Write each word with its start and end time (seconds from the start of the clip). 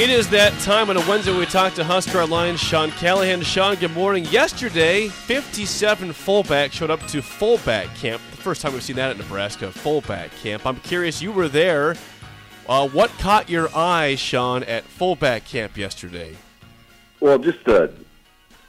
It 0.00 0.08
is 0.08 0.30
that 0.30 0.58
time 0.60 0.88
on 0.88 0.96
a 0.96 1.06
Wednesday 1.06 1.38
we 1.38 1.44
talk 1.44 1.74
to 1.74 1.84
Husker 1.84 2.22
Online 2.22 2.56
Sean 2.56 2.90
Callahan. 2.92 3.42
Sean, 3.42 3.74
good 3.74 3.92
morning. 3.92 4.24
Yesterday, 4.30 5.08
57 5.08 6.14
fullback 6.14 6.72
showed 6.72 6.88
up 6.88 7.06
to 7.08 7.20
fullback 7.20 7.94
camp. 7.96 8.22
The 8.30 8.38
first 8.38 8.62
time 8.62 8.72
we've 8.72 8.82
seen 8.82 8.96
that 8.96 9.10
at 9.10 9.18
Nebraska, 9.18 9.70
fullback 9.70 10.30
camp. 10.36 10.64
I'm 10.64 10.76
curious, 10.76 11.20
you 11.20 11.32
were 11.32 11.48
there. 11.48 11.96
Uh, 12.66 12.88
what 12.88 13.10
caught 13.18 13.50
your 13.50 13.68
eye, 13.76 14.14
Sean, 14.14 14.62
at 14.62 14.84
fullback 14.84 15.44
camp 15.44 15.76
yesterday? 15.76 16.34
Well, 17.20 17.38
just 17.38 17.62
the, 17.66 17.92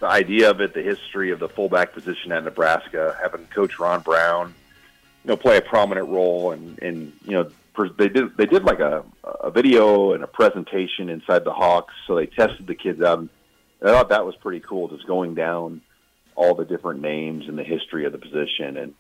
the 0.02 0.08
idea 0.08 0.50
of 0.50 0.60
it, 0.60 0.74
the 0.74 0.84
history 0.84 1.32
of 1.32 1.40
the 1.40 1.48
fullback 1.48 1.94
position 1.94 2.34
at 2.34 2.44
Nebraska, 2.44 3.18
having 3.22 3.46
Coach 3.46 3.80
Ron 3.80 4.02
Brown, 4.02 4.54
you 5.24 5.30
know, 5.30 5.38
play 5.38 5.56
a 5.56 5.62
prominent 5.62 6.10
role, 6.10 6.52
and 6.52 6.78
and 6.80 7.14
you 7.24 7.32
know, 7.32 7.50
they 7.98 8.10
did 8.10 8.36
they 8.38 8.46
did 8.46 8.64
like 8.64 8.80
a 8.80 9.04
a 9.42 9.52
video 9.52 10.14
and 10.14 10.24
a 10.24 10.28
presentation 10.28 11.10
inside 11.10 11.44
the 11.44 11.54
Hawks, 11.54 11.94
so 12.08 12.16
they 12.16 12.26
tested 12.28 12.68
the 12.68 12.76
kids 12.76 13.02
out. 13.02 13.20
And 13.20 13.30
I 13.82 13.88
thought 13.88 14.10
that 14.10 14.26
was 14.26 14.36
pretty 14.42 14.60
cool, 14.60 14.90
just 14.90 15.08
going 15.08 15.36
down 15.36 15.82
all 16.36 16.56
the 16.56 16.66
different 16.66 17.02
names 17.02 17.46
and 17.48 17.58
the 17.58 17.64
history 17.64 18.06
of 18.06 18.12
the 18.12 18.18
position, 18.18 18.78
and 18.78 18.94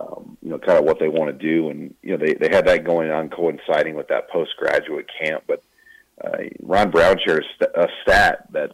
um, 0.00 0.36
you 0.42 0.50
know, 0.50 0.58
kind 0.58 0.78
of 0.78 0.84
what 0.84 0.98
they 0.98 1.08
want 1.08 1.38
to 1.38 1.46
do, 1.46 1.70
and 1.70 1.94
you 2.02 2.16
know, 2.16 2.24
they 2.24 2.34
they 2.34 2.54
had 2.54 2.66
that 2.66 2.84
going 2.84 3.10
on 3.10 3.30
coinciding 3.30 3.94
with 3.94 4.08
that 4.08 4.30
postgraduate 4.30 5.06
camp, 5.22 5.44
but. 5.46 5.62
Uh, 6.20 6.38
Ron 6.62 6.90
Brown 6.90 7.14
shares 7.24 7.46
st- 7.54 7.70
a 7.76 7.86
stat 8.02 8.48
that 8.50 8.72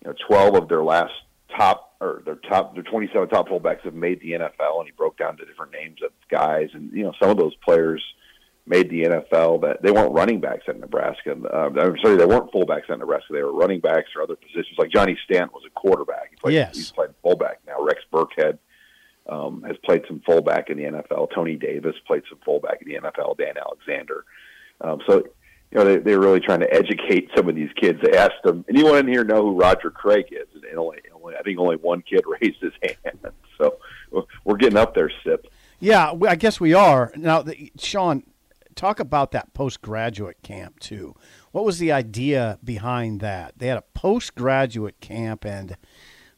you 0.00 0.10
know, 0.10 0.14
12 0.28 0.54
of 0.54 0.68
their 0.68 0.84
last 0.84 1.10
top 1.56 1.94
or 2.00 2.22
their 2.24 2.36
top 2.36 2.74
their 2.74 2.82
27 2.82 3.28
top 3.28 3.48
fullbacks 3.48 3.80
have 3.80 3.94
made 3.94 4.20
the 4.20 4.32
NFL, 4.32 4.78
and 4.78 4.86
he 4.86 4.92
broke 4.92 5.16
down 5.16 5.36
the 5.38 5.46
different 5.46 5.72
names 5.72 5.98
of 6.04 6.10
guys, 6.30 6.68
and 6.72 6.92
you 6.92 7.02
know 7.02 7.12
some 7.20 7.30
of 7.30 7.36
those 7.36 7.54
players 7.56 8.02
made 8.66 8.88
the 8.88 9.02
NFL 9.02 9.60
that 9.62 9.82
they 9.82 9.90
weren't 9.90 10.12
running 10.12 10.40
backs 10.40 10.64
at 10.68 10.80
Nebraska. 10.80 11.32
Um, 11.32 11.78
I'm 11.78 11.96
sorry, 12.02 12.16
they 12.16 12.24
weren't 12.24 12.50
fullbacks 12.50 12.88
at 12.88 12.98
Nebraska. 12.98 13.32
They 13.32 13.42
were 13.42 13.52
running 13.52 13.80
backs 13.80 14.08
or 14.16 14.22
other 14.22 14.36
positions. 14.36 14.78
Like 14.78 14.90
Johnny 14.90 15.18
Stanton 15.24 15.50
was 15.52 15.64
a 15.66 15.70
quarterback. 15.70 16.30
He 16.30 16.36
played, 16.36 16.54
Yes. 16.54 16.76
he's 16.76 16.90
played 16.92 17.10
fullback 17.22 17.60
now. 17.66 17.82
Rex 17.82 18.00
Burkhead 18.12 18.58
um, 19.28 19.62
has 19.66 19.76
played 19.84 20.02
some 20.08 20.22
fullback 20.24 20.70
in 20.70 20.78
the 20.78 20.84
NFL. 20.84 21.28
Tony 21.34 21.56
Davis 21.56 21.94
played 22.06 22.22
some 22.28 22.38
fullback 22.44 22.80
in 22.80 22.88
the 22.88 22.98
NFL. 23.00 23.36
Dan 23.36 23.54
Alexander. 23.58 24.24
Um, 24.80 25.00
so 25.06 25.24
you 25.70 25.78
know, 25.78 25.84
they, 25.84 25.96
they're 25.98 26.20
really 26.20 26.40
trying 26.40 26.60
to 26.60 26.72
educate 26.72 27.28
some 27.36 27.48
of 27.48 27.54
these 27.54 27.70
kids. 27.78 27.98
They 28.02 28.16
asked 28.16 28.42
them, 28.44 28.64
anyone 28.68 28.96
in 28.98 29.08
here 29.08 29.24
know 29.24 29.42
who 29.42 29.58
Roger 29.58 29.90
Craig 29.90 30.26
is? 30.30 30.46
And 30.70 30.78
only, 30.78 30.98
only 31.14 31.34
I 31.36 31.42
think 31.42 31.58
only 31.58 31.76
one 31.76 32.00
kid 32.02 32.22
raised 32.40 32.60
his 32.60 32.72
hand. 32.82 33.18
So 33.58 33.78
we're 34.44 34.56
getting 34.56 34.78
up 34.78 34.94
there, 34.94 35.10
Sip. 35.24 35.48
Yeah, 35.80 36.12
I 36.26 36.36
guess 36.36 36.60
we 36.60 36.72
are. 36.74 37.12
Now, 37.16 37.42
the, 37.42 37.72
Sean, 37.78 38.22
talk 38.74 39.00
about 39.00 39.32
that 39.32 39.52
postgraduate 39.54 40.42
camp, 40.42 40.80
too. 40.80 41.14
What 41.52 41.64
was 41.64 41.78
the 41.78 41.92
idea 41.92 42.58
behind 42.62 43.20
that? 43.20 43.54
They 43.56 43.68
had 43.68 43.78
a 43.78 43.84
postgraduate 43.94 45.00
camp, 45.00 45.44
and 45.44 45.76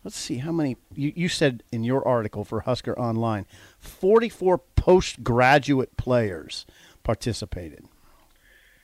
let's 0.04 0.16
see 0.16 0.38
how 0.38 0.52
many. 0.52 0.76
You, 0.94 1.12
you 1.14 1.28
said 1.28 1.62
in 1.72 1.84
your 1.84 2.06
article 2.06 2.44
for 2.44 2.60
Husker 2.60 2.98
Online 2.98 3.46
44 3.78 4.58
postgraduate 4.76 5.96
players 5.96 6.66
participated. 7.02 7.86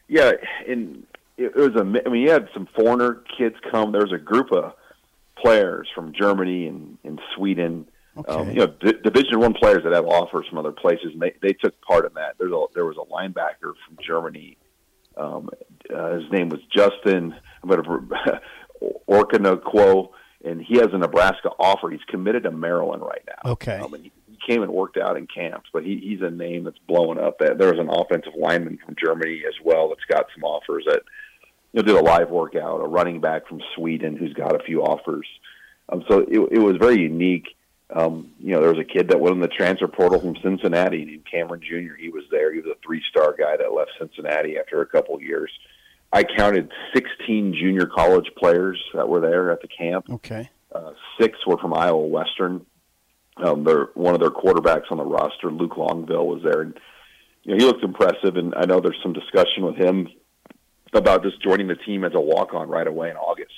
Yeah, 0.09 0.33
and 0.69 1.07
it, 1.37 1.55
was 1.55 1.75
a. 1.77 1.81
I 1.81 2.11
mean, 2.11 2.23
you 2.23 2.31
had 2.31 2.49
some 2.53 2.67
foreigner 2.67 3.23
kids 3.37 3.57
come. 3.71 3.93
There 3.93 4.03
was 4.03 4.12
a 4.12 4.19
group 4.19 4.53
of 4.53 4.75
players 5.37 5.89
from 5.95 6.12
Germany 6.12 6.67
and, 6.67 6.99
and 7.05 7.21
Sweden. 7.35 7.89
Um, 8.28 8.50
you 8.50 8.56
know, 8.56 8.67
D- 8.67 8.99
Division 9.03 9.41
One 9.41 9.55
players 9.55 9.84
that 9.84 9.93
have 9.93 10.06
offers 10.06 10.47
from 10.49 10.59
other 10.59 10.73
places, 10.73 11.12
and 11.12 11.21
they, 11.21 11.34
they 11.41 11.53
took 11.55 11.81
part 11.81 12.05
in 12.06 12.12
that. 12.15 12.34
There's 12.39 12.53
a 12.53 12.65
there 12.75 12.84
was 12.84 12.97
a 12.97 13.11
linebacker 13.11 13.73
from 13.87 13.97
Germany. 14.06 14.59
Um, 15.17 15.49
uh, 15.95 16.15
his 16.15 16.31
name 16.31 16.49
was 16.49 16.61
Justin. 16.75 17.34
I'm 17.62 17.69
going 17.69 17.83
to 17.84 18.41
Orkanoquo, 19.09 20.11
and 20.45 20.61
he 20.61 20.77
has 20.77 20.89
a 20.93 20.99
Nebraska 20.99 21.50
offer. 21.59 21.91
He's 21.91 22.05
committed 22.09 22.43
to 22.45 22.50
Maryland 22.50 23.03
right 23.03 23.23
now. 23.27 23.53
Okay. 23.53 23.77
Um, 23.77 23.95
and 23.95 24.05
he, 24.05 24.12
he 24.27 24.39
came 24.47 24.62
and 24.62 24.73
worked 24.73 24.99
out 24.99 25.17
in 25.17 25.27
camps, 25.27 25.71
but 25.73 25.84
he, 25.84 25.99
he's 25.99 26.21
a 26.21 26.31
name 26.31 26.65
that's 26.65 26.79
blowing 26.87 27.19
up. 27.19 27.39
There's 27.39 27.79
an 27.79 27.89
offensive 27.91 28.34
lineman 28.37 28.79
from 28.84 28.97
Germany 29.03 29.43
as 29.47 29.55
well 29.65 29.89
that's 29.89 30.05
got 30.11 30.27
some 30.34 30.44
offers 30.44 30.84
that 30.87 31.03
you 31.73 31.81
know 31.81 31.83
did 31.83 31.97
a 31.97 32.03
live 32.03 32.31
workout. 32.31 32.81
A 32.81 32.87
running 32.87 33.21
back 33.21 33.49
from 33.49 33.62
Sweden 33.75 34.17
who's 34.17 34.34
got 34.34 34.55
a 34.55 34.65
few 34.65 34.83
offers. 34.83 35.27
Um, 35.89 36.05
so 36.09 36.21
it, 36.21 36.39
it 36.53 36.59
was 36.59 36.77
very 36.77 37.00
unique. 37.00 37.56
Um, 37.95 38.31
you 38.39 38.53
know, 38.53 38.61
there 38.61 38.71
was 38.71 38.79
a 38.79 38.85
kid 38.85 39.09
that 39.09 39.21
went 39.21 39.35
in 39.35 39.41
the 39.41 39.49
transfer 39.49 39.87
portal 39.87 40.21
from 40.21 40.37
Cincinnati 40.43 41.05
named 41.05 41.27
Cameron 41.31 41.61
Jr. 41.61 41.95
He 41.95 42.09
was 42.09 42.25
there. 42.31 42.53
He 42.53 42.61
was 42.61 42.71
a 42.71 42.79
three-star 42.85 43.35
guy 43.39 43.57
that 43.57 43.73
left 43.73 43.91
Cincinnati 43.99 44.57
after 44.59 44.81
a 44.81 44.87
couple 44.87 45.15
of 45.15 45.23
years. 45.23 45.51
I 46.13 46.25
counted 46.25 46.71
16 46.95 47.55
junior 47.55 47.87
college 47.87 48.31
players 48.37 48.83
that 48.95 49.09
were 49.09 49.21
there 49.21 49.51
at 49.51 49.63
the 49.63 49.69
camp. 49.69 50.07
Okay. 50.11 50.51
Uh, 50.75 50.93
six 51.21 51.39
were 51.47 51.59
from 51.59 51.75
Iowa 51.75 52.07
Western. 52.07 52.65
Um, 53.39 53.65
their 53.65 53.89
one 53.95 54.15
of 54.15 54.21
their 54.21 54.31
quarterbacks 54.31 54.91
on 54.91 54.99
the 54.99 55.05
roster, 55.05 55.51
Luke 55.51 55.73
Longville, 55.73 56.27
was 56.27 56.43
there, 56.43 56.61
and 56.61 56.79
you 57.45 57.53
know 57.53 57.59
he 57.59 57.65
looked 57.65 57.83
impressive. 57.83 58.37
And 58.37 58.55
I 58.55 58.67
know 58.67 58.81
there's 58.81 59.01
some 59.03 59.15
discussion 59.15 59.65
with 59.65 59.77
him 59.77 60.09
about 60.93 61.23
just 61.23 61.43
joining 61.43 61.69
the 61.69 61.75
team 61.75 62.05
as 62.05 62.13
a 62.15 62.21
walk-on 62.21 62.69
right 62.69 62.87
away 62.87 63.09
in 63.09 63.17
August, 63.17 63.53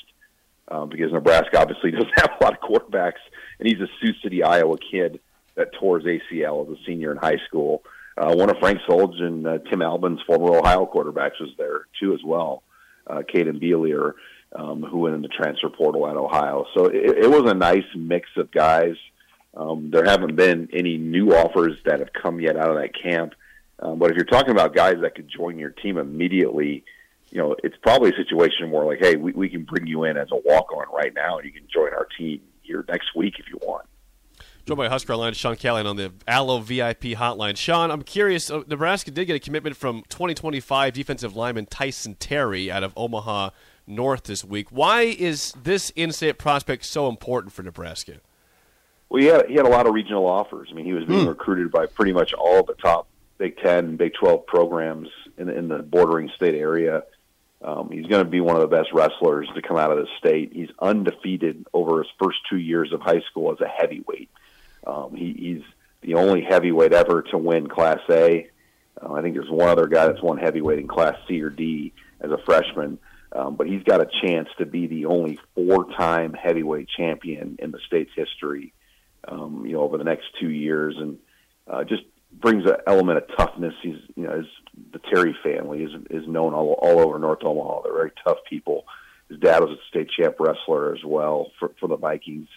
um, 0.68 0.88
because 0.88 1.12
Nebraska 1.12 1.60
obviously 1.60 1.90
doesn't 1.92 2.18
have 2.18 2.30
a 2.40 2.44
lot 2.44 2.54
of 2.54 2.60
quarterbacks, 2.60 3.22
and 3.58 3.68
he's 3.68 3.80
a 3.80 3.88
Sioux 4.00 4.12
City, 4.22 4.42
Iowa 4.42 4.76
kid 4.78 5.20
that 5.56 5.72
tore 5.78 6.00
his 6.00 6.06
ACL 6.06 6.66
as 6.66 6.78
a 6.78 6.84
senior 6.84 7.12
in 7.12 7.16
high 7.16 7.38
school. 7.46 7.82
Uh, 8.16 8.34
one 8.34 8.50
of 8.50 8.56
Frank 8.58 8.78
Solich 8.88 9.20
and 9.20 9.46
uh, 9.46 9.58
Tim 9.70 9.82
Albin's 9.82 10.20
former 10.26 10.56
Ohio 10.56 10.86
quarterbacks 10.86 11.40
was 11.40 11.50
there 11.58 11.86
too 12.00 12.14
as 12.14 12.20
well. 12.24 12.62
Uh, 13.06 13.22
Caden 13.22 13.60
Bealier, 13.62 14.12
um, 14.54 14.82
who 14.82 14.98
went 14.98 15.14
in 15.14 15.22
the 15.22 15.28
transfer 15.28 15.68
portal 15.68 16.06
at 16.08 16.16
Ohio. 16.16 16.64
So 16.74 16.86
it, 16.86 17.24
it 17.24 17.30
was 17.30 17.50
a 17.50 17.54
nice 17.54 17.84
mix 17.96 18.28
of 18.36 18.50
guys. 18.50 18.94
Um, 19.56 19.90
there 19.90 20.04
haven't 20.04 20.36
been 20.36 20.68
any 20.72 20.96
new 20.96 21.30
offers 21.30 21.76
that 21.84 21.98
have 21.98 22.12
come 22.12 22.40
yet 22.40 22.56
out 22.56 22.70
of 22.70 22.76
that 22.76 22.90
camp. 23.00 23.34
Um, 23.80 23.98
but 23.98 24.10
if 24.10 24.16
you're 24.16 24.24
talking 24.24 24.52
about 24.52 24.74
guys 24.74 24.96
that 25.02 25.14
could 25.14 25.28
join 25.28 25.58
your 25.58 25.70
team 25.70 25.98
immediately, 25.98 26.84
you 27.34 27.40
know, 27.40 27.56
it's 27.64 27.76
probably 27.82 28.10
a 28.10 28.16
situation 28.16 28.70
where 28.70 28.86
like, 28.86 29.00
hey, 29.00 29.16
we, 29.16 29.32
we 29.32 29.48
can 29.48 29.64
bring 29.64 29.88
you 29.88 30.04
in 30.04 30.16
as 30.16 30.28
a 30.30 30.36
walk 30.36 30.72
on 30.72 30.86
right 30.94 31.12
now 31.12 31.36
and 31.36 31.44
you 31.44 31.52
can 31.52 31.66
join 31.68 31.92
our 31.92 32.06
team 32.16 32.40
here 32.62 32.84
next 32.88 33.14
week 33.16 33.34
if 33.40 33.46
you 33.50 33.58
want. 33.60 33.86
Joined 34.66 34.78
by 34.78 34.88
Husker 34.88 35.12
Online 35.12 35.34
Sean 35.34 35.56
Callahan 35.56 35.86
on 35.86 35.96
the 35.96 36.12
Allo 36.28 36.60
VIP 36.60 37.02
hotline. 37.16 37.56
Sean, 37.56 37.90
I'm 37.90 38.02
curious. 38.02 38.50
uh, 38.50 38.62
Nebraska 38.68 39.10
did 39.10 39.26
get 39.26 39.34
a 39.34 39.40
commitment 39.40 39.76
from 39.76 40.04
2025 40.08 40.92
defensive 40.92 41.34
lineman 41.34 41.66
Tyson 41.66 42.14
Terry 42.14 42.70
out 42.70 42.84
of 42.84 42.92
Omaha 42.96 43.50
North 43.84 44.22
this 44.22 44.44
week. 44.44 44.68
Why 44.70 45.02
is 45.02 45.52
this 45.60 45.90
in-state 45.96 46.38
prospect 46.38 46.84
so 46.84 47.08
important 47.08 47.52
for 47.52 47.64
Nebraska? 47.64 48.20
Well, 49.08 49.20
he 49.20 49.26
had, 49.26 49.46
he 49.48 49.54
had 49.56 49.66
a 49.66 49.70
lot 49.70 49.86
of 49.88 49.92
regional 49.92 50.24
offers. 50.24 50.68
I 50.70 50.74
mean, 50.74 50.86
he 50.86 50.92
was 50.92 51.04
being 51.04 51.26
recruited 51.26 51.72
by 51.72 51.86
pretty 51.86 52.12
much 52.12 52.32
all 52.32 52.62
the 52.62 52.74
top 52.74 53.08
Big 53.38 53.58
Ten 53.58 53.84
and 53.84 53.98
Big 53.98 54.14
Twelve 54.14 54.46
programs 54.46 55.08
in 55.36 55.48
in 55.48 55.68
the 55.68 55.78
bordering 55.78 56.30
state 56.36 56.54
area. 56.54 57.02
Um, 57.64 57.88
he's 57.90 58.06
going 58.06 58.22
to 58.22 58.30
be 58.30 58.42
one 58.42 58.56
of 58.56 58.60
the 58.60 58.76
best 58.76 58.90
wrestlers 58.92 59.48
to 59.54 59.62
come 59.62 59.78
out 59.78 59.90
of 59.90 59.96
the 59.96 60.06
state. 60.18 60.52
He's 60.52 60.68
undefeated 60.78 61.66
over 61.72 62.02
his 62.02 62.12
first 62.22 62.38
two 62.50 62.58
years 62.58 62.92
of 62.92 63.00
high 63.00 63.22
school 63.30 63.50
as 63.52 63.60
a 63.60 63.66
heavyweight. 63.66 64.28
Um, 64.86 65.16
he, 65.16 65.32
he's 65.32 65.62
the 66.02 66.14
only 66.14 66.42
heavyweight 66.42 66.92
ever 66.92 67.22
to 67.22 67.38
win 67.38 67.66
Class 67.66 68.00
A. 68.10 68.50
Uh, 69.00 69.14
I 69.14 69.22
think 69.22 69.34
there's 69.34 69.50
one 69.50 69.70
other 69.70 69.86
guy 69.86 70.06
that's 70.06 70.22
won 70.22 70.36
heavyweight 70.36 70.78
in 70.78 70.88
Class 70.88 71.16
C 71.26 71.40
or 71.40 71.48
D 71.48 71.94
as 72.20 72.30
a 72.30 72.38
freshman. 72.44 72.98
Um, 73.32 73.56
but 73.56 73.66
he's 73.66 73.82
got 73.82 74.00
a 74.00 74.08
chance 74.22 74.48
to 74.58 74.66
be 74.66 74.86
the 74.86 75.06
only 75.06 75.40
four-time 75.54 76.34
heavyweight 76.34 76.88
champion 76.88 77.56
in 77.58 77.72
the 77.72 77.80
state's 77.86 78.12
history. 78.14 78.74
Um, 79.26 79.64
you 79.64 79.72
know, 79.72 79.80
over 79.80 79.96
the 79.96 80.04
next 80.04 80.26
two 80.38 80.50
years, 80.50 80.96
and 80.98 81.18
uh, 81.66 81.82
just 81.82 82.02
brings 82.40 82.64
an 82.64 82.76
element 82.86 83.18
of 83.18 83.36
toughness. 83.36 83.74
He's, 83.82 83.98
you 84.16 84.24
know, 84.24 84.36
his, 84.36 84.46
the 84.92 85.00
Terry 85.10 85.36
family 85.42 85.82
is 85.82 85.92
is 86.10 86.28
known 86.28 86.54
all 86.54 86.72
all 86.80 87.00
over 87.00 87.18
North 87.18 87.42
Omaha. 87.42 87.82
They're 87.82 87.92
very 87.92 88.12
tough 88.26 88.38
people. 88.48 88.84
His 89.28 89.38
dad 89.38 89.60
was 89.60 89.70
a 89.70 89.88
state 89.88 90.08
champ 90.10 90.36
wrestler 90.38 90.94
as 90.94 91.04
well 91.04 91.50
for 91.58 91.72
for 91.80 91.88
the 91.88 91.96
Vikings, 91.96 92.48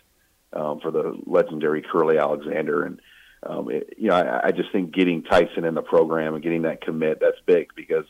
um, 0.53 0.79
for 0.79 0.91
the 0.91 1.17
legendary 1.25 1.81
Curlee 1.81 2.19
Alexander, 2.19 2.83
and 2.83 2.99
um, 3.43 3.69
it, 3.71 3.93
you 3.97 4.09
know, 4.09 4.15
I, 4.15 4.47
I 4.47 4.51
just 4.51 4.71
think 4.71 4.93
getting 4.93 5.23
Tyson 5.23 5.63
in 5.63 5.75
the 5.75 5.81
program 5.81 6.33
and 6.33 6.43
getting 6.43 6.63
that 6.63 6.81
commit 6.81 7.19
that's 7.21 7.39
big 7.45 7.69
because, 7.75 8.05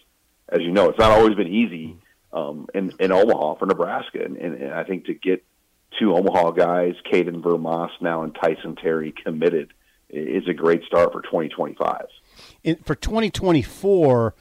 as 0.50 0.62
you 0.62 0.72
know, 0.72 0.90
it's 0.90 1.00
not 1.00 1.12
always 1.12 1.36
been 1.36 1.48
easy 1.48 1.98
um, 2.34 2.68
in 2.74 2.94
in 3.00 3.12
Omaha 3.12 3.56
for 3.56 3.66
Nebraska, 3.66 4.24
and, 4.24 4.38
and, 4.38 4.56
and 4.56 4.74
I 4.74 4.84
think 4.84 5.06
to 5.06 5.14
get 5.14 5.44
two 6.00 6.16
Omaha 6.16 6.52
guys, 6.52 6.96
Kaiden 7.12 7.44
Vermaas 7.44 7.92
now 8.02 8.24
and 8.24 8.34
Tyson 8.36 8.76
Terry 8.76 9.12
committed 9.12 9.74
is 10.10 10.48
a 10.48 10.54
great 10.54 10.84
start 10.84 11.12
for 11.12 11.22
2025. 11.22 12.06
In, 12.64 12.76
for 12.78 12.96
2024, 12.96 14.36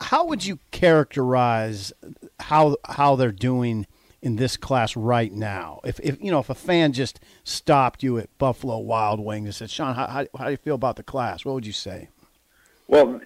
how 0.00 0.26
would 0.26 0.44
you 0.44 0.58
characterize 0.70 1.92
how 2.40 2.76
how 2.84 3.16
they're 3.16 3.30
doing 3.32 3.86
in 4.20 4.36
this 4.36 4.56
class 4.56 4.96
right 4.96 5.32
now? 5.32 5.80
If, 5.84 6.00
if 6.00 6.22
you 6.22 6.30
know 6.30 6.40
if 6.40 6.50
a 6.50 6.54
fan 6.54 6.92
just 6.92 7.20
stopped 7.44 8.02
you 8.02 8.18
at 8.18 8.36
Buffalo 8.38 8.78
Wild 8.78 9.20
Wings 9.20 9.46
and 9.46 9.54
said, 9.54 9.70
"Sean, 9.70 9.94
how, 9.94 10.06
how, 10.06 10.26
how 10.36 10.44
do 10.46 10.50
you 10.50 10.56
feel 10.56 10.74
about 10.74 10.96
the 10.96 11.02
class?" 11.02 11.44
What 11.44 11.54
would 11.54 11.66
you 11.66 11.72
say? 11.72 12.08
Well, 12.88 13.20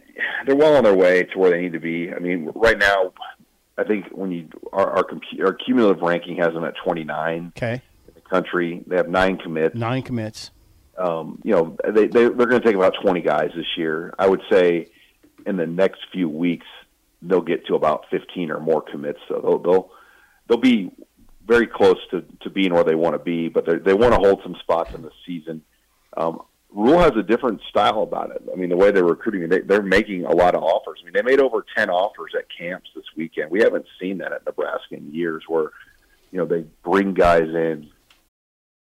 they're 0.47 0.57
well 0.57 0.77
on 0.77 0.85
their 0.85 0.95
way 0.95 1.25
to 1.25 1.39
where 1.39 1.51
they 1.51 1.61
need 1.61 1.73
to 1.73 1.81
be. 1.81 2.13
I 2.13 2.19
mean, 2.19 2.53
right 2.55 2.79
now, 2.79 3.13
I 3.79 3.85
think 3.85 4.07
when 4.13 4.31
you 4.31 4.49
our 4.73 4.99
our, 4.99 5.07
our 5.45 5.55
cumulative 5.55 6.03
ranking 6.03 6.37
has 6.37 6.53
them 6.53 6.65
at 6.65 6.75
29. 6.85 7.53
Okay. 7.57 7.83
In 8.09 8.15
the 8.15 8.21
country, 8.21 8.85
they 8.87 8.97
have 8.97 9.09
nine 9.09 9.39
commits. 9.39 9.75
Nine 9.75 10.03
commits. 10.03 10.51
Um, 10.99 11.41
you 11.45 11.53
know, 11.53 11.77
they, 11.85 12.07
they 12.07 12.29
they're 12.29 12.31
going 12.31 12.61
to 12.61 12.67
take 12.67 12.77
about 12.77 12.95
20 13.03 13.21
guys 13.21 13.51
this 13.55 13.67
year. 13.77 14.15
I 14.19 14.27
would 14.27 14.43
say 14.51 14.89
in 15.45 15.57
the 15.57 15.67
next 15.67 16.01
few 16.13 16.29
weeks 16.29 16.67
they'll 17.23 17.41
get 17.41 17.67
to 17.67 17.75
about 17.75 18.07
15 18.11 18.51
or 18.51 18.61
more 18.61 18.83
commits. 18.83 19.21
So 19.29 19.41
they'll 19.41 19.59
they'll, 19.59 19.91
they'll 20.49 20.59
be 20.59 20.91
very 21.47 21.67
close 21.67 21.99
to, 22.11 22.25
to 22.43 22.51
being 22.51 22.75
where 22.75 22.85
they 22.85 22.95
want 22.95 23.15
to 23.15 23.19
be, 23.19 23.49
but 23.49 23.67
they 23.85 23.95
want 23.95 24.13
to 24.15 24.19
hold 24.19 24.41
some 24.43 24.57
spots 24.61 24.95
in 24.95 25.03
the 25.03 25.13
season. 25.25 25.63
Um, 26.17 26.43
Rhule 26.71 26.99
has 26.99 27.13
a 27.17 27.23
different 27.23 27.61
style 27.71 28.03
about 28.03 28.31
it. 28.33 28.43
I 28.53 28.57
mean, 28.57 28.69
the 28.69 28.77
way 28.77 28.91
they're 28.91 29.05
recruiting, 29.05 29.49
they, 29.49 29.61
they're 29.61 29.83
making 29.83 30.25
a 30.25 30.35
lot 30.35 30.55
of 30.55 30.63
offers. 30.63 30.99
I 31.01 31.05
mean, 31.05 31.15
they 31.15 31.23
made 31.23 31.41
over 31.41 31.65
10 31.77 31.89
offers 31.89 32.33
at 32.37 32.47
camps 32.57 32.91
this 32.95 33.05
weekend. 33.17 33.51
We 33.51 33.61
haven't 33.61 33.87
seen 34.01 34.19
that 34.19 34.33
at 34.33 34.45
Nebraska 34.45 34.97
in 34.97 35.15
years 35.15 35.45
where, 35.47 35.71
you 36.33 36.39
know, 36.39 36.47
they 36.47 36.65
bring 36.85 37.15
guys 37.15 37.49
in. 37.49 37.91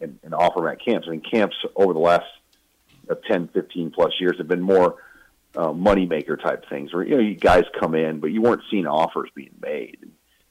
and, 0.00 0.18
and 0.22 0.34
offer 0.34 0.60
them 0.60 0.68
at 0.68 0.84
camps. 0.84 1.06
I 1.08 1.12
mean, 1.12 1.20
camps 1.20 1.56
over 1.76 1.92
the 1.92 1.98
last 1.98 2.26
uh, 3.10 3.14
10, 3.26 3.48
15 3.48 3.90
plus 3.90 4.12
years 4.20 4.38
have 4.38 4.48
been 4.48 4.60
more 4.60 4.96
uh, 5.56 5.68
moneymaker 5.68 6.40
type 6.40 6.64
things 6.68 6.92
where, 6.92 7.04
you 7.04 7.16
know, 7.16 7.22
you 7.22 7.34
guys 7.34 7.64
come 7.78 7.94
in, 7.94 8.20
but 8.20 8.28
you 8.28 8.42
weren't 8.42 8.62
seeing 8.70 8.86
offers 8.86 9.30
being 9.34 9.54
made. 9.60 9.98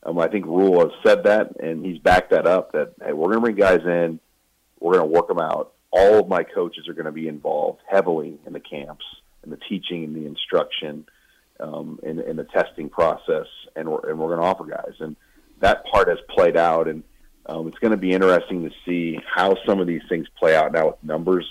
Um, 0.04 0.20
I 0.20 0.28
think 0.28 0.46
Rhule 0.46 0.80
has 0.82 0.92
said 1.06 1.24
that, 1.24 1.60
and 1.60 1.86
he's 1.86 2.00
backed 2.00 2.32
that 2.32 2.48
up 2.48 2.72
that, 2.74 2.94
hey, 3.04 3.14
we're 3.14 3.26
going 3.26 3.38
to 3.38 3.42
bring 3.42 3.56
guys 3.56 3.82
in, 3.86 4.20
we're 4.80 4.94
going 4.94 5.10
to 5.10 5.14
work 5.14 5.28
them 5.28 5.40
out. 5.40 5.74
All 5.92 6.20
of 6.20 6.28
my 6.28 6.44
coaches 6.44 6.88
are 6.88 6.94
going 6.94 7.06
to 7.06 7.12
be 7.12 7.28
involved 7.28 7.82
heavily 7.90 8.38
in 8.46 8.54
the 8.54 8.60
camps 8.60 9.06
and 9.44 9.52
the 9.52 9.58
teaching 9.70 10.04
and 10.04 10.16
the 10.16 10.26
instruction 10.26 11.08
um, 11.60 12.00
and, 12.06 12.20
and 12.20 12.38
the 12.38 12.44
testing 12.44 12.90
process, 12.90 13.48
and 13.76 13.90
we're, 13.90 14.10
and 14.10 14.20
we're 14.20 14.36
going 14.36 14.42
to 14.42 14.46
offer 14.46 14.66
guys. 14.66 14.96
And 15.00 15.16
that 15.60 15.86
part 15.86 16.08
has 16.08 16.20
played 16.30 16.58
out, 16.58 16.88
and– 16.88 17.04
um, 17.48 17.68
it's 17.68 17.80
going 17.80 17.92
to 17.92 17.98
be 17.98 18.12
interesting 18.12 18.64
to 18.64 18.76
see 18.86 19.20
how 19.34 19.56
some 19.66 19.80
of 19.80 19.88
these 19.88 20.02
things 20.10 20.28
play 20.38 20.56
out 20.56 20.72
now 20.74 20.88
with 20.88 21.04
numbers. 21.04 21.46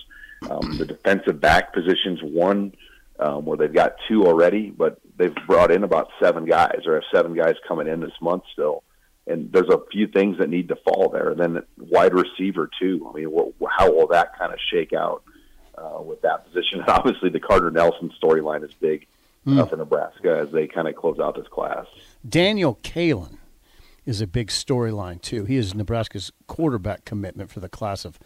Um, 0.51 0.77
the 0.77 0.85
defensive 0.85 1.41
back 1.41 1.73
positions, 1.73 2.21
one 2.23 2.75
um, 3.19 3.47
where 3.47 3.57
they've 3.57 3.73
got 3.73 3.97
two 4.07 4.27
already, 4.27 4.71
but 4.71 5.01
they've 5.17 5.35
brought 5.47 5.71
in 5.71 5.83
about 5.83 6.11
seven 6.23 6.45
guys, 6.45 6.83
or 6.87 6.95
have 6.95 7.05
seven 7.13 7.35
guys 7.35 7.55
coming 7.67 7.89
in 7.89 8.01
this 8.01 8.13
month 8.21 8.43
still. 8.53 8.83
And 9.27 9.51
there's 9.51 9.71
a 9.71 9.81
few 9.91 10.07
things 10.07 10.39
that 10.39 10.49
need 10.49 10.69
to 10.69 10.77
fall 10.77 11.09
there. 11.09 11.31
And 11.31 11.41
then 11.41 11.63
wide 11.79 12.13
receiver 12.15 12.71
too. 12.79 13.11
I 13.11 13.17
mean, 13.17 13.33
wh- 13.35 13.67
how 13.77 13.91
will 13.93 14.07
that 14.09 14.39
kind 14.39 14.53
of 14.53 14.59
shake 14.71 14.93
out 14.93 15.25
uh, 15.77 16.01
with 16.03 16.21
that 16.23 16.45
position? 16.45 16.81
And 16.81 16.89
obviously, 16.89 17.31
the 17.31 17.41
Carter 17.41 17.71
Nelson 17.71 18.13
storyline 18.23 18.63
is 18.63 18.73
big 18.75 19.07
mm. 19.47 19.59
uh, 19.59 19.67
for 19.67 19.77
Nebraska 19.77 20.39
as 20.47 20.53
they 20.53 20.67
kind 20.67 20.87
of 20.87 20.95
close 20.95 21.19
out 21.19 21.35
this 21.35 21.49
class. 21.49 21.87
Daniel 22.29 22.79
Kaelin 22.83 23.39
is 24.07 24.21
a 24.21 24.27
big 24.27 24.49
storyline 24.49 25.21
too. 25.21 25.45
He 25.45 25.57
is 25.57 25.75
Nebraska's 25.75 26.33
quarterback 26.47 27.05
commitment 27.05 27.51
for 27.51 27.61
the 27.61 27.69
class 27.69 28.05
of 28.05 28.19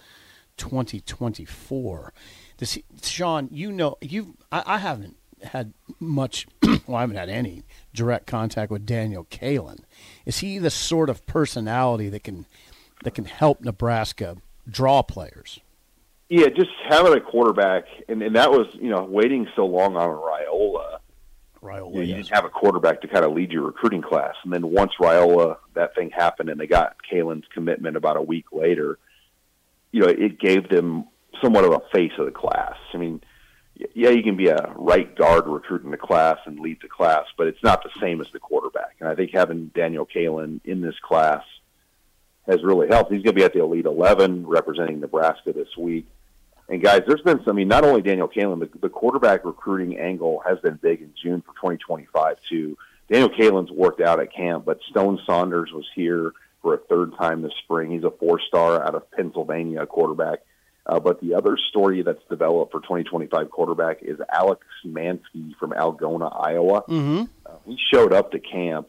2024. 0.58 2.12
Does 2.58 2.72
he, 2.72 2.84
Sean, 3.02 3.48
you 3.50 3.72
know, 3.72 3.96
you 4.00 4.36
I, 4.52 4.62
I 4.66 4.78
haven't 4.78 5.16
had 5.42 5.72
much. 5.98 6.46
well, 6.62 6.96
I 6.96 7.00
haven't 7.00 7.16
had 7.16 7.30
any 7.30 7.62
direct 7.94 8.26
contact 8.26 8.70
with 8.70 8.86
Daniel 8.86 9.24
Kaelin. 9.24 9.80
Is 10.26 10.38
he 10.38 10.58
the 10.58 10.70
sort 10.70 11.08
of 11.08 11.26
personality 11.26 12.08
that 12.10 12.22
can 12.24 12.46
that 13.04 13.14
can 13.14 13.24
help 13.24 13.62
Nebraska 13.62 14.36
draw 14.68 15.02
players? 15.02 15.60
Yeah, 16.28 16.46
just 16.48 16.70
having 16.88 17.12
a 17.14 17.20
quarterback, 17.20 17.86
and, 18.08 18.22
and 18.22 18.36
that 18.36 18.50
was 18.50 18.66
you 18.74 18.90
know 18.90 19.04
waiting 19.08 19.48
so 19.56 19.64
long 19.66 19.96
on 19.96 20.08
Raiola 20.08 20.99
Raiola. 21.62 21.94
You, 21.94 22.02
you 22.02 22.14
didn't 22.14 22.28
have 22.28 22.44
a 22.44 22.50
quarterback 22.50 23.02
to 23.02 23.08
kind 23.08 23.24
of 23.24 23.32
lead 23.32 23.52
your 23.52 23.64
recruiting 23.64 24.02
class, 24.02 24.34
and 24.44 24.52
then 24.52 24.70
once 24.70 24.92
Raiola 25.00 25.56
that 25.74 25.94
thing 25.94 26.10
happened, 26.10 26.48
and 26.48 26.60
they 26.60 26.66
got 26.66 26.96
Kaelin's 27.10 27.46
commitment 27.52 27.96
about 27.96 28.16
a 28.16 28.22
week 28.22 28.46
later, 28.52 28.98
you 29.92 30.00
know, 30.00 30.08
it 30.08 30.38
gave 30.38 30.68
them 30.68 31.04
somewhat 31.42 31.64
of 31.64 31.72
a 31.72 31.80
face 31.92 32.12
of 32.18 32.26
the 32.26 32.32
class. 32.32 32.76
I 32.94 32.96
mean, 32.96 33.22
yeah, 33.94 34.10
you 34.10 34.22
can 34.22 34.36
be 34.36 34.48
a 34.48 34.72
right 34.76 35.14
guard 35.16 35.46
recruiting 35.46 35.90
the 35.90 35.96
class 35.96 36.38
and 36.44 36.60
lead 36.60 36.78
the 36.82 36.88
class, 36.88 37.24
but 37.36 37.46
it's 37.46 37.62
not 37.62 37.82
the 37.82 37.90
same 38.00 38.20
as 38.20 38.26
the 38.32 38.38
quarterback. 38.38 38.96
And 39.00 39.08
I 39.08 39.14
think 39.14 39.30
having 39.32 39.66
Daniel 39.74 40.06
Kaelin 40.06 40.60
in 40.64 40.80
this 40.80 40.96
class 41.02 41.42
has 42.46 42.62
really 42.62 42.88
helped. 42.88 43.12
He's 43.12 43.22
going 43.22 43.34
to 43.34 43.40
be 43.40 43.44
at 43.44 43.52
the 43.52 43.62
Elite 43.62 43.86
11 43.86 44.46
representing 44.46 45.00
Nebraska 45.00 45.52
this 45.52 45.76
week. 45.78 46.06
And 46.70 46.80
guys, 46.80 47.02
there's 47.06 47.20
been 47.22 47.38
some. 47.44 47.50
I 47.50 47.52
mean, 47.52 47.68
not 47.68 47.84
only 47.84 48.00
Daniel 48.00 48.28
Kaelin, 48.28 48.60
the, 48.60 48.78
the 48.78 48.88
quarterback 48.88 49.44
recruiting 49.44 49.98
angle 49.98 50.40
has 50.46 50.58
been 50.60 50.76
big 50.80 51.02
in 51.02 51.12
June 51.20 51.42
for 51.42 51.52
2025 51.54 52.36
too. 52.48 52.78
Daniel 53.10 53.28
Kaelin's 53.28 53.72
worked 53.72 54.00
out 54.00 54.20
at 54.20 54.32
camp, 54.32 54.64
but 54.64 54.78
Stone 54.88 55.18
Saunders 55.26 55.72
was 55.72 55.84
here 55.96 56.32
for 56.62 56.74
a 56.74 56.78
third 56.78 57.12
time 57.18 57.42
this 57.42 57.52
spring. 57.64 57.90
He's 57.90 58.04
a 58.04 58.10
four-star 58.12 58.86
out 58.86 58.94
of 58.94 59.10
Pennsylvania 59.10 59.84
quarterback. 59.84 60.40
Uh, 60.86 60.98
but 61.00 61.20
the 61.20 61.34
other 61.34 61.56
story 61.68 62.02
that's 62.02 62.22
developed 62.30 62.72
for 62.72 62.80
2025 62.80 63.50
quarterback 63.50 63.98
is 64.02 64.18
Alex 64.32 64.64
Mansky 64.86 65.54
from 65.58 65.72
Algona, 65.72 66.30
Iowa. 66.40 66.82
Mm-hmm. 66.82 67.24
Uh, 67.44 67.50
he 67.66 67.76
showed 67.92 68.12
up 68.12 68.30
to 68.32 68.38
camp. 68.38 68.88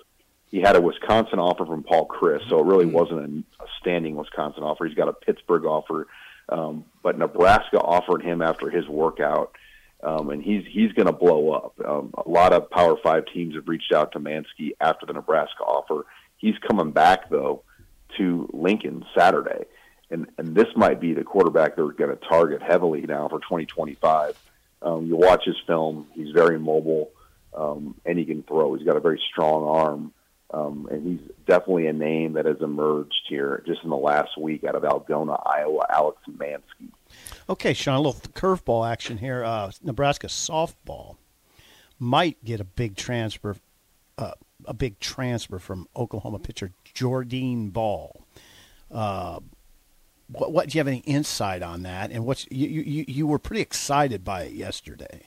He 0.51 0.61
had 0.61 0.75
a 0.75 0.81
Wisconsin 0.81 1.39
offer 1.39 1.65
from 1.65 1.83
Paul 1.83 2.07
Chryst, 2.07 2.47
so 2.49 2.59
it 2.59 2.65
really 2.65 2.85
Mm-hmm. 2.85 2.93
wasn't 2.95 3.45
a, 3.59 3.63
a 3.63 3.67
standing 3.79 4.15
Wisconsin 4.15 4.63
offer. 4.63 4.85
He's 4.85 4.95
got 4.95 5.07
a 5.09 5.13
Pittsburgh 5.13 5.65
offer 5.65 6.07
um, 6.51 6.85
but 7.01 7.17
Nebraska 7.17 7.79
offered 7.79 8.21
him 8.21 8.41
after 8.41 8.69
his 8.69 8.87
workout, 8.87 9.55
um, 10.03 10.29
and 10.29 10.43
he's 10.43 10.63
he's 10.69 10.91
going 10.91 11.07
to 11.07 11.13
blow 11.13 11.51
up. 11.51 11.73
Um, 11.83 12.13
a 12.17 12.29
lot 12.29 12.53
of 12.53 12.69
Power 12.69 12.97
Five 13.01 13.25
teams 13.33 13.55
have 13.55 13.67
reached 13.67 13.93
out 13.93 14.11
to 14.11 14.19
Mansky 14.19 14.71
after 14.79 15.05
the 15.05 15.13
Nebraska 15.13 15.63
offer. 15.63 16.05
He's 16.37 16.55
coming 16.67 16.91
back 16.91 17.29
though 17.29 17.63
to 18.17 18.49
Lincoln 18.53 19.05
Saturday, 19.17 19.65
and 20.09 20.27
and 20.37 20.55
this 20.55 20.67
might 20.75 20.99
be 20.99 21.13
the 21.13 21.23
quarterback 21.23 21.75
they're 21.75 21.87
going 21.87 22.15
to 22.15 22.27
target 22.27 22.61
heavily 22.61 23.01
now 23.01 23.29
for 23.29 23.39
2025. 23.39 24.37
Um, 24.81 25.05
you 25.05 25.15
watch 25.15 25.45
his 25.45 25.57
film; 25.65 26.07
he's 26.13 26.31
very 26.31 26.59
mobile, 26.59 27.11
um, 27.53 27.95
and 28.05 28.19
he 28.19 28.25
can 28.25 28.43
throw. 28.43 28.73
He's 28.73 28.85
got 28.85 28.97
a 28.97 29.01
very 29.01 29.21
strong 29.31 29.63
arm, 29.63 30.13
um, 30.53 30.87
and 30.91 31.07
he's 31.07 31.29
definitely 31.45 31.87
a 31.87 31.93
name 31.93 32.33
that 32.33 32.45
has 32.45 32.57
emerged 32.61 33.21
here 33.29 33.63
just 33.65 33.83
in 33.83 33.89
the 33.89 33.97
last 33.97 34.37
week 34.37 34.63
out 34.63 34.75
of 34.75 34.83
Algona, 34.83 35.41
Iowa. 35.45 35.85
Alex 35.89 36.17
Mansky. 36.29 36.89
Okay, 37.49 37.73
Sean, 37.73 37.95
a 37.95 38.01
little 38.01 38.19
curveball 38.33 38.89
action 38.89 39.17
here. 39.17 39.43
Uh, 39.43 39.71
Nebraska 39.83 40.27
softball 40.27 41.17
might 41.99 42.43
get 42.43 42.59
a 42.59 42.63
big 42.63 42.95
transfer, 42.95 43.55
uh, 44.17 44.31
a 44.65 44.73
big 44.73 44.99
transfer 44.99 45.59
from 45.59 45.87
Oklahoma 45.95 46.39
pitcher 46.39 46.71
Jordy 46.93 47.55
Bahl. 47.67 48.21
Uh, 48.89 49.39
what, 50.27 50.51
what 50.51 50.69
do 50.69 50.77
you 50.77 50.79
have 50.79 50.87
any 50.87 50.99
insight 50.99 51.61
on 51.61 51.83
that? 51.83 52.11
And 52.11 52.25
what's 52.25 52.47
you, 52.49 52.67
you 52.67 53.05
you 53.07 53.27
were 53.27 53.39
pretty 53.39 53.61
excited 53.61 54.23
by 54.23 54.43
it 54.43 54.53
yesterday. 54.53 55.23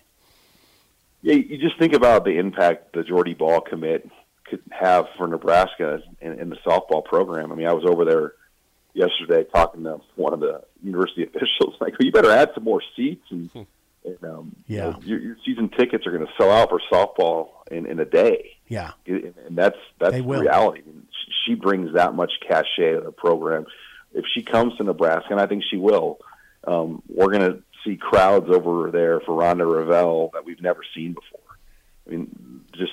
Yeah, 1.23 1.35
you 1.35 1.57
just 1.59 1.79
think 1.79 1.95
about 1.95 2.25
the 2.25 2.39
impact 2.39 2.95
the 2.95 3.03
Jordy 3.03 3.35
Bahl 3.35 3.61
commit 3.61 4.09
could 4.49 4.63
have 4.71 5.07
for 5.17 5.27
Nebraska 5.27 6.01
in, 6.21 6.39
in 6.39 6.49
the 6.51 6.57
softball 6.67 7.05
program. 7.05 7.51
I 7.53 7.55
mean, 7.55 7.67
I 7.67 7.73
was 7.73 7.85
over 7.87 8.05
there 8.05 8.33
yesterday 8.93 9.45
talking 9.55 9.83
to 9.85 10.01
one 10.17 10.33
of 10.33 10.41
the 10.41 10.63
university 10.83 11.25
officials. 11.27 11.75
Like, 11.81 11.93
well, 11.99 12.07
you 12.07 12.13
better 12.13 12.31
add 12.31 12.51
some 12.55 12.65
more 12.65 12.83
seats, 12.97 13.25
and, 13.31 13.51
Hmm. 13.51 13.63
and 14.05 14.25
um, 14.25 14.57
Yeah. 14.67 14.87
you 14.87 14.93
know, 14.93 14.99
your, 15.03 15.19
your 15.21 15.37
season 15.45 15.69
tickets 15.71 16.07
are 16.07 16.13
going 16.13 16.27
to 16.27 16.33
sell 16.39 16.51
out 16.51 16.69
for 16.71 16.81
softball 16.93 17.49
in, 17.71 17.87
in 17.87 17.99
a 18.01 18.05
day. 18.05 18.51
Yeah, 18.69 18.93
and 19.07 19.35
and 19.47 19.57
that's 19.59 19.77
that's 20.01 20.13
They 20.13 20.21
the 20.21 20.27
will. 20.27 20.41
reality. 20.41 20.83
She- 20.85 21.33
She 21.47 21.55
brings 21.55 21.93
that 21.95 22.15
much 22.15 22.33
cachet 22.49 22.93
to 22.95 23.01
the 23.05 23.13
program. 23.13 23.67
If 24.15 24.25
she 24.33 24.43
comes 24.43 24.77
to 24.77 24.85
Nebraska, 24.85 25.29
and 25.33 25.41
I 25.41 25.47
think 25.47 25.63
she 25.71 25.77
will, 25.77 26.19
um, 26.67 27.03
we're 27.09 27.31
going 27.31 27.53
to 27.53 27.63
see 27.85 27.97
crowds 27.97 28.49
over 28.49 28.91
there 28.91 29.21
for 29.21 29.33
Rhonda 29.39 29.67
Revelle 29.67 30.33
that 30.33 30.45
we've 30.47 30.63
never 30.63 30.81
seen 30.95 31.13
before. 31.13 31.41
I 32.07 32.11
mean, 32.11 32.65
just 32.73 32.93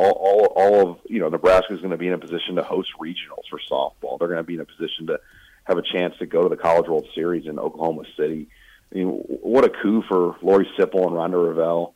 all 0.00 0.12
all, 0.12 0.44
all 0.56 0.90
of 0.90 0.98
you 1.06 1.20
know, 1.20 1.28
Nebraska 1.28 1.74
is 1.74 1.80
going 1.80 1.90
to 1.90 1.98
be 1.98 2.06
in 2.06 2.12
a 2.12 2.18
position 2.18 2.56
to 2.56 2.62
host 2.62 2.90
regionals 3.00 3.48
for 3.48 3.60
softball. 3.70 4.18
They're 4.18 4.28
going 4.28 4.38
to 4.38 4.44
be 4.44 4.54
in 4.54 4.60
a 4.60 4.64
position 4.64 5.06
to 5.08 5.20
have 5.64 5.78
a 5.78 5.82
chance 5.82 6.14
to 6.18 6.26
go 6.26 6.42
to 6.42 6.48
the 6.48 6.60
College 6.60 6.88
World 6.88 7.06
Series 7.14 7.46
in 7.46 7.58
Oklahoma 7.58 8.02
City. 8.16 8.48
I 8.92 8.98
mean, 8.98 9.08
what 9.08 9.64
a 9.64 9.70
coup 9.70 10.02
for 10.08 10.36
Lori 10.42 10.68
Sippel 10.78 11.06
and 11.06 11.12
Rhonda 11.12 11.34
Revelle 11.34 11.92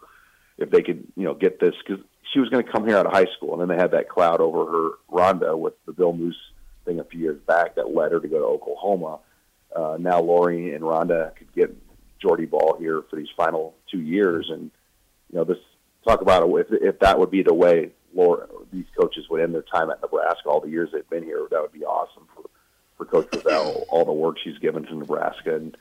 if 0.56 0.70
they 0.70 0.82
could, 0.82 1.04
you 1.16 1.24
know, 1.24 1.34
get 1.34 1.58
this 1.58 1.74
because 1.84 2.04
she 2.32 2.38
was 2.38 2.48
going 2.48 2.64
to 2.64 2.70
come 2.70 2.86
here 2.86 2.96
out 2.96 3.06
of 3.06 3.12
high 3.12 3.26
school, 3.36 3.52
and 3.52 3.60
then 3.60 3.76
they 3.76 3.80
had 3.80 3.90
that 3.92 4.08
cloud 4.08 4.40
over 4.40 4.66
her 4.66 4.90
Rhonda 5.10 5.58
with 5.58 5.74
the 5.86 5.92
Bill 5.92 6.12
Moos 6.12 6.38
thing 6.84 7.00
a 7.00 7.04
few 7.04 7.20
years 7.20 7.40
back 7.46 7.74
that 7.76 7.94
led 7.94 8.12
her 8.12 8.20
to 8.20 8.28
go 8.28 8.38
to 8.38 8.44
Oklahoma. 8.44 9.18
Uh, 9.74 9.96
now 9.98 10.20
Lori 10.20 10.74
and 10.74 10.84
Rhonda 10.84 11.34
could 11.34 11.52
get 11.52 11.76
Jordy 12.20 12.46
Bahl 12.46 12.76
here 12.78 13.02
for 13.10 13.16
these 13.16 13.28
final 13.36 13.74
two 13.90 14.00
years, 14.00 14.48
and 14.50 14.70
you 15.32 15.38
know, 15.38 15.44
this 15.44 15.58
talk 16.04 16.20
about 16.20 16.48
if 16.48 16.66
if 16.70 16.98
that 17.00 17.18
would 17.18 17.30
be 17.30 17.42
the 17.42 17.54
way 17.54 17.90
Laura, 18.14 18.46
these 18.72 18.86
coaches 18.96 19.26
would 19.28 19.40
end 19.40 19.54
their 19.54 19.62
time 19.62 19.90
at 19.90 20.00
Nebraska 20.00 20.48
all 20.48 20.60
the 20.60 20.68
years 20.68 20.90
they've 20.92 21.08
been 21.10 21.24
here, 21.24 21.46
that 21.50 21.60
would 21.60 21.72
be 21.72 21.84
awesome 21.84 22.26
for 22.34 22.44
for 22.96 23.04
Coach 23.04 23.28
Revelle, 23.30 23.84
all 23.88 24.04
the 24.04 24.12
work 24.12 24.36
she's 24.42 24.58
given 24.58 24.84
to 24.84 24.94
Nebraska, 24.94 25.56
and 25.56 25.76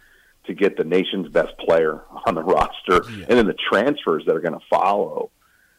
to 0.46 0.53
get 0.53 0.77
the 0.77 0.84
nation's 0.84 1.30
best 1.30 1.58
player 1.60 2.01
on 2.25 2.36
the 2.36 2.44
roster, 2.44 3.03
and 3.08 3.38
then 3.38 3.48
the 3.48 3.56
transfers 3.72 4.25
that 4.25 4.36
are 4.36 4.42
going 4.42 4.60
to 4.60 4.65
follow. 4.70 5.30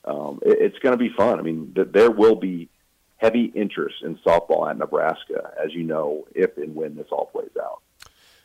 Um, 0.05 0.39
it, 0.43 0.59
it's 0.61 0.79
going 0.79 0.93
to 0.93 0.99
be 0.99 1.11
fun. 1.11 1.39
I 1.39 1.43
mean, 1.43 1.73
th- 1.75 1.89
there 1.93 2.11
will 2.11 2.37
be 2.37 2.69
heavy 3.17 3.47
interest 3.55 3.97
in 4.03 4.17
softball 4.19 4.69
at 4.69 4.79
Nebraska, 4.79 5.53
as 5.63 5.73
you 5.73 5.83
know, 5.83 6.27
if 6.35 6.57
and 6.57 6.75
when 6.75 6.95
this 6.95 7.07
all 7.11 7.27
plays 7.27 7.51
out. 7.61 7.81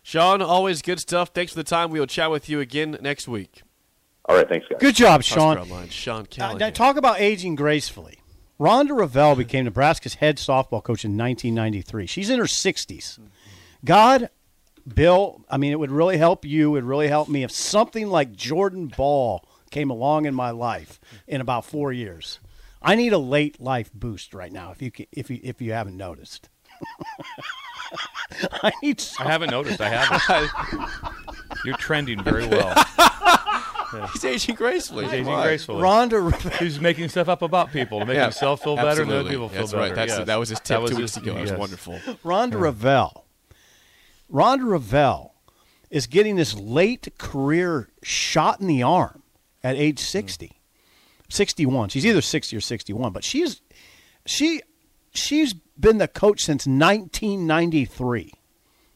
Sean, 0.02 0.42
always 0.42 0.82
good 0.82 1.00
stuff. 1.00 1.30
Thanks 1.34 1.52
for 1.54 1.60
the 1.60 1.64
time. 1.64 1.92
We 1.92 2.00
will 2.00 2.08
chat 2.08 2.32
with 2.32 2.50
you 2.50 2.60
again 2.60 2.98
next 3.02 3.28
week. 3.28 3.64
All 4.26 4.36
right, 4.36 4.48
thanks, 4.48 4.68
guys. 4.70 4.80
good 4.80 4.96
job, 4.96 5.20
Husker 5.22 5.36
Sean. 5.40 5.58
Online, 5.58 5.90
Sean 5.90 6.22
Uh, 6.22 6.26
Callahan. 6.30 6.58
now 6.60 6.70
talk 6.70 6.98
about 6.98 7.20
aging 7.20 7.56
gracefully. 7.56 8.20
Rhonda 8.60 8.90
Revelle 8.90 9.38
became 9.38 9.66
Nebraska's 9.66 10.16
head 10.16 10.38
softball 10.38 10.84
coach 10.84 11.04
in 11.06 11.18
1993. 11.18 12.06
She's 12.06 12.30
in 12.30 12.38
her 12.40 12.46
60s. 12.46 13.18
God, 13.86 14.30
Bill, 14.94 15.44
I 15.50 15.58
mean, 15.58 15.72
it 15.72 15.80
would 15.80 15.92
really 15.92 16.18
help 16.18 16.44
you. 16.46 16.68
It 16.70 16.72
would 16.72 16.84
really 16.84 17.08
help 17.08 17.30
me 17.30 17.44
if 17.44 17.52
something 17.52 18.08
like 18.10 18.34
Jordan 18.34 18.88
Bahl 18.96 19.48
came 19.72 19.90
along 19.90 20.26
in 20.26 20.36
my 20.36 20.52
life 20.52 21.00
in 21.28 21.40
about 21.42 21.64
four 21.66 21.94
years. 21.94 22.40
I 22.82 22.96
need 22.96 23.14
a 23.14 23.18
late 23.18 23.60
life 23.62 23.92
boost 23.94 24.34
right 24.34 24.52
now. 24.52 24.72
If 24.72 24.82
you 24.82 24.92
ca- 24.92 25.08
if 25.12 25.30
you 25.30 25.40
if 25.44 25.62
you 25.62 25.74
haven't 25.74 25.98
noticed, 25.98 26.50
I 28.64 28.72
need. 28.82 29.04
I 29.20 29.24
haven't 29.24 29.52
noticed. 29.52 29.82
I 29.82 29.90
haven't. 29.90 30.52
You're 31.66 31.78
trending 31.78 32.24
very 32.24 32.48
well. 32.48 32.74
He's 34.14 34.26
aging 34.26 34.56
gracefully. 34.56 35.06
He's 35.06 35.14
aging 35.14 35.28
Why? 35.28 35.44
gracefully. 35.44 35.82
Rhonda 35.82 36.32
Revelle. 36.32 36.58
He's 36.60 36.80
making 36.80 37.10
stuff 37.10 37.30
up 37.30 37.42
about 37.42 37.72
people 37.72 38.00
to 38.00 38.06
make 38.06 38.16
Yeah, 38.16 38.24
himself 38.24 38.64
feel 38.64 38.76
better 38.76 39.04
and 39.04 39.12
other 39.12 39.30
people 39.30 39.50
feel 39.50 39.60
That's 39.60 39.72
better. 39.72 39.84
right. 39.84 39.96
That's 39.96 40.18
Yes. 40.18 40.26
that 40.28 40.36
was 40.36 40.50
his 40.50 40.60
tip 40.60 40.82
was 40.82 40.92
two 40.92 40.98
his- 40.98 41.16
weeks 41.16 41.18
ago. 41.18 41.38
It 41.38 41.42
was 41.42 41.50
yes. 41.52 41.60
wonderful. 41.60 42.00
Rhonda 42.24 42.54
Revelle. 42.54 43.24
Rhonda 44.32 44.62
Revelle 44.62 45.32
is 45.90 46.08
getting 46.08 46.36
this 46.36 46.54
late 46.54 47.08
career 47.18 47.90
shot 48.04 48.62
in 48.62 48.68
the 48.68 48.84
arm 48.84 49.24
at 49.64 49.76
age 49.76 50.00
hmm. 50.00 50.06
60. 50.06 50.52
61. 51.30 51.90
She's 51.90 52.06
either 52.06 52.22
60 52.22 52.56
or 52.56 52.62
61, 52.62 53.12
but 53.14 53.24
she's 53.24 53.62
she 54.26 54.62
she's 55.14 55.54
been 55.54 55.98
the 55.98 56.08
coach 56.08 56.42
since 56.42 56.66
1993. 56.66 58.32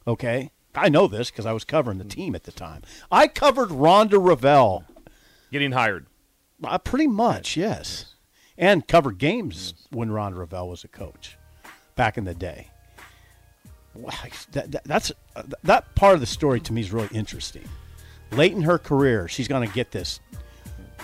Okay? 0.07 0.51
I 0.75 0.89
know 0.89 1.07
this 1.07 1.29
because 1.29 1.45
I 1.45 1.53
was 1.53 1.63
covering 1.63 1.97
the 1.97 2.03
team 2.03 2.35
at 2.35 2.43
the 2.43 2.51
time. 2.51 2.81
I 3.11 3.27
covered 3.27 3.69
Rhonda 3.69 4.13
Revelle 4.13 4.85
Getting 5.51 5.73
hired. 5.73 6.07
uh, 6.63 6.79
pretty 6.79 7.05
much, 7.07 7.55
yes. 7.55 8.15
And 8.57 8.87
covered 8.87 9.17
games 9.19 9.73
when 9.91 10.11
Ron 10.11 10.33
Revelle 10.33 10.69
was 10.69 10.83
a 10.83 10.87
coach 10.87 11.37
back 11.95 12.17
in 12.17 12.23
the 12.23 12.33
day. 12.33 12.69
Wow, 13.93 14.11
that, 14.53 14.71
that, 14.71 14.83
that's 14.85 15.11
uh, 15.35 15.43
that 15.63 15.93
part 15.93 16.15
of 16.15 16.19
the 16.19 16.25
story 16.25 16.59
to 16.61 16.73
me 16.73 16.81
is 16.81 16.91
really 16.91 17.09
interesting. 17.11 17.67
Late 18.31 18.53
in 18.53 18.63
her 18.63 18.79
career, 18.79 19.27
she's 19.27 19.47
going 19.47 19.67
to 19.67 19.73
get 19.73 19.91
this 19.91 20.19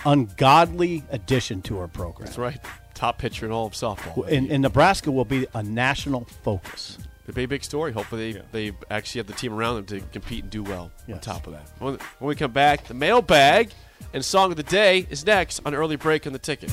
ungodly 0.04 1.04
addition 1.10 1.62
to 1.62 1.76
her 1.76 1.86
program. 1.88 2.26
That's 2.26 2.38
right. 2.38 2.58
Top 2.94 3.18
pitcher 3.18 3.46
in 3.46 3.52
all 3.52 3.66
of 3.66 3.74
softball. 3.74 4.26
And, 4.26 4.50
and 4.50 4.62
Nebraska 4.62 5.12
will 5.12 5.24
be 5.24 5.46
a 5.54 5.62
national 5.62 6.24
focus. 6.42 6.98
It'd 7.30 7.36
be 7.36 7.44
a 7.44 7.48
big 7.48 7.62
story. 7.62 7.92
Hopefully, 7.92 8.32
they, 8.32 8.70
they 8.70 8.76
actually 8.90 9.20
have 9.20 9.28
the 9.28 9.34
team 9.34 9.52
around 9.52 9.76
them 9.76 10.00
to 10.00 10.00
compete 10.08 10.42
and 10.42 10.50
do 10.50 10.64
well. 10.64 10.90
On 11.08 11.20
top 11.20 11.46
of 11.46 11.52
that, 11.52 11.62
when, 11.78 11.96
when 12.18 12.28
we 12.28 12.34
come 12.34 12.50
back, 12.50 12.88
the 12.88 12.94
mailbag 12.94 13.70
and 14.12 14.24
song 14.24 14.50
of 14.50 14.56
the 14.56 14.64
day 14.64 15.06
is 15.10 15.24
next 15.24 15.60
on 15.64 15.72
early 15.72 15.94
break 15.94 16.26
on 16.26 16.32
the 16.32 16.40
ticket. 16.40 16.72